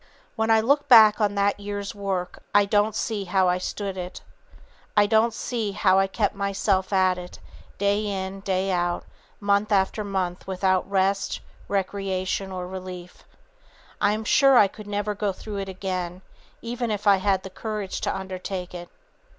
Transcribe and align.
"When 0.35 0.49
I 0.49 0.61
look 0.61 0.87
back 0.87 1.21
on 1.21 1.35
that 1.35 1.59
year's 1.59 1.93
work 1.93 2.41
I 2.55 2.65
don't 2.65 2.95
see 2.95 3.25
how 3.25 3.47
I 3.47 3.59
stood 3.59 3.97
it. 3.97 4.21
I 4.97 5.05
don't 5.05 5.31
see 5.31 5.73
how 5.73 5.99
I 5.99 6.07
kept 6.07 6.33
myself 6.33 6.91
at 6.91 7.19
it, 7.19 7.37
day 7.77 8.07
in, 8.07 8.39
day 8.39 8.71
out, 8.71 9.05
month 9.39 9.71
after 9.71 10.03
month 10.03 10.47
without 10.47 10.89
rest, 10.89 11.39
recreation 11.67 12.51
or 12.51 12.65
relief. 12.67 13.23
I 14.01 14.13
am 14.13 14.23
sure 14.23 14.57
I 14.57 14.67
could 14.67 14.87
never 14.87 15.13
go 15.13 15.31
through 15.31 15.57
it 15.57 15.69
again, 15.69 16.23
even 16.63 16.89
if 16.89 17.05
I 17.05 17.17
had 17.17 17.43
the 17.43 17.51
courage 17.51 18.01
to 18.01 18.15
undertake 18.17 18.73
it. 18.73 18.89